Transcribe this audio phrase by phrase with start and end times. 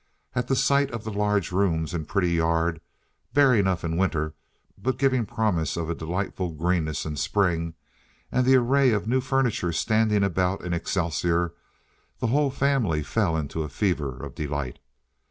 [0.33, 2.81] At the sight of the large rooms and pretty yard,
[3.35, 4.33] bare enough in winter,
[4.75, 7.75] but giving promise of a delightful greenness in spring,
[8.31, 11.53] and the array of new furniture standing about in excelsior,
[12.17, 14.79] the whole family fell into a fever of delight.